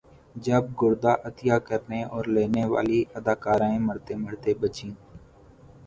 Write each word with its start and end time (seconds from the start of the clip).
جب 0.35 0.63
گردہ 0.81 1.13
عطیہ 1.27 1.57
کرنے 1.67 2.01
اور 2.13 2.23
لینے 2.35 2.63
والی 2.71 2.99
اداکارائیں 3.17 3.79
مرتے 3.87 4.13
مرتے 4.23 4.51
بچیں 4.61 4.91